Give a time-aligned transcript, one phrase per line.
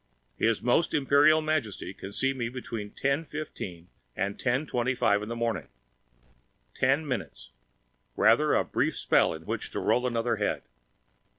[0.35, 3.85] His Most Imperial Majesty can see me between 10:15
[4.15, 5.67] and 10:25 on that morning.
[6.73, 7.51] Ten minutes
[8.15, 10.63] rather a brief spell in which to roll another head.